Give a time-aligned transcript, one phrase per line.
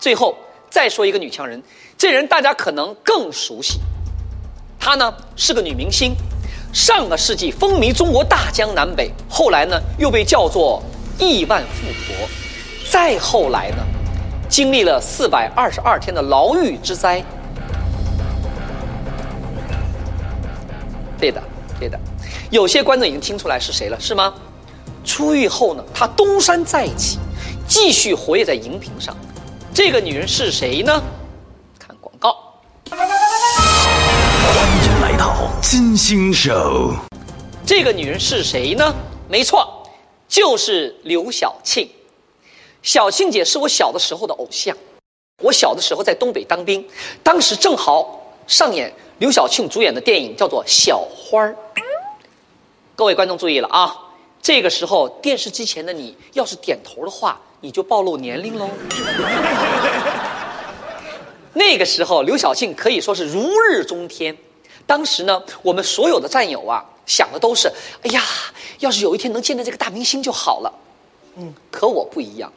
[0.00, 0.34] 最后
[0.70, 1.62] 再说一个女强人，
[1.98, 3.78] 这人大家可能更熟悉，
[4.78, 6.14] 她呢是个女明星，
[6.72, 10.82] 上个世纪风靡中国大江南北，后来呢又被叫做
[11.18, 12.26] 亿万富婆，
[12.90, 13.84] 再后来呢，
[14.48, 17.22] 经历了四百二十二天的牢狱之灾。
[21.18, 21.42] 对的，
[21.78, 22.00] 对的，
[22.50, 24.32] 有些观众已经听出来是谁了，是吗？
[25.04, 27.18] 出狱后呢，她东山再起，
[27.68, 29.14] 继续活跃在荧屏上。
[29.72, 31.00] 这个女人是谁呢？
[31.78, 32.60] 看广告。
[32.90, 32.98] 欢
[34.84, 36.92] 迎来到金星手。
[37.64, 38.92] 这个女人是谁呢？
[39.28, 39.88] 没错，
[40.28, 41.88] 就是刘晓庆。
[42.82, 44.76] 晓庆姐是我小的时候的偶像。
[45.40, 46.84] 我小的时候在东北当兵，
[47.22, 51.56] 当时正好上演刘晓庆主演的电影，叫做《小花儿》。
[52.96, 53.96] 各位观众注意了啊！
[54.42, 58.68] 这个时候电视机前的你，要是点头的话，你就暴露年龄喽。
[61.52, 64.36] 那个时候，刘晓庆可以说是如日中天。
[64.86, 67.70] 当时呢，我们所有的战友啊，想的都是：
[68.02, 68.22] 哎呀，
[68.78, 70.72] 要是有一天能见到这个大明星就好了。
[71.36, 72.52] 嗯，可我不一样，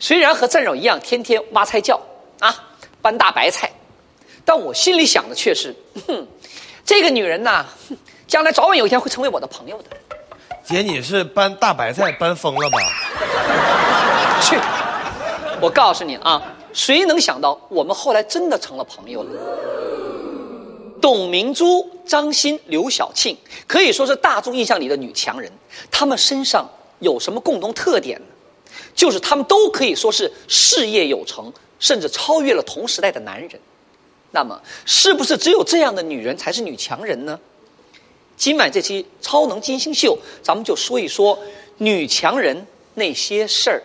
[0.00, 2.00] 虽然和战友一样天天挖菜窖
[2.40, 2.54] 啊，
[3.02, 3.70] 搬大白菜，
[4.44, 5.74] 但我心里想的却是：
[6.06, 6.26] 哼，
[6.84, 10.15] 这个女人呐，哼将来早晚有一天会成为我的朋友的。
[10.66, 12.78] 姐，你是搬大白菜搬疯了吧？
[14.42, 14.56] 去，
[15.60, 19.30] 我告诉你啊，谁能想到我们后来真的成了朋友了？
[21.00, 23.36] 董明珠、张欣、刘晓庆
[23.68, 25.48] 可以说是大众印象里的女强人，
[25.88, 28.26] 她们身上有什么共同特点呢？
[28.92, 33.50] 就是她们都可以说是事业有成，甚至超越了同时代的男人。
[34.32, 37.38] 那么，是不是只有这样的女人才是女强人呢？
[38.36, 41.38] 今晚这期《超能金星秀》，咱们就说一说
[41.78, 43.82] 女强人那些事儿。